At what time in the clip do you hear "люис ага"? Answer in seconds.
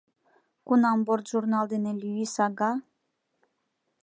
2.01-2.71